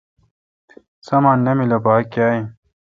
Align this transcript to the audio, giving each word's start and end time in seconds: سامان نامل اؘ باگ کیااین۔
سامان 1.07 1.37
نامل 1.45 1.69
اؘ 1.75 1.79
باگ 1.85 2.03
کیااین۔ 2.13 2.45